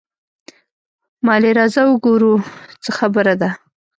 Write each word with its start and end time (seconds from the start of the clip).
مالې 1.25 1.51
راځه 1.57 1.81
وګوره 1.87 2.31
څه 2.83 2.91
خبره 2.97 3.33
ده. 3.41 3.49